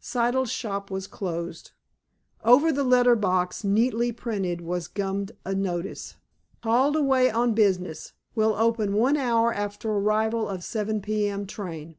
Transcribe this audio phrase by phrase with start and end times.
[0.00, 1.72] Siddle's shop was closed.
[2.42, 6.14] Over the letter box, neatly printed, was gummed a notice:
[6.62, 8.14] _"Called away on business.
[8.34, 11.28] Will open for one hour after arrival of 7 p.
[11.28, 11.46] m.
[11.46, 11.96] train.